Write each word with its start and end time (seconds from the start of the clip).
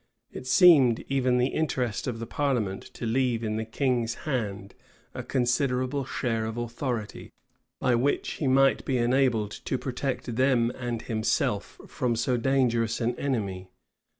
It 0.31 0.47
seemed 0.47 1.05
even 1.09 1.37
the 1.37 1.49
interest 1.49 2.07
of 2.07 2.17
the 2.17 2.25
parliament 2.25 2.81
to 2.95 3.05
leave 3.05 3.43
in 3.43 3.57
the 3.57 3.65
king's 3.65 4.15
hand 4.25 4.73
a 5.13 5.21
considerable 5.21 6.05
share 6.05 6.45
of 6.47 6.57
authority, 6.57 7.31
by 7.79 7.93
which 7.93 8.27
he 8.41 8.47
might 8.47 8.83
be 8.83 8.97
enabled 8.97 9.51
to 9.51 9.77
protect 9.77 10.37
them 10.37 10.71
and 10.75 11.03
himself 11.03 11.79
from 11.85 12.15
so 12.15 12.35
dangerous 12.35 12.99
an 12.99 13.15
enemy. 13.19 13.69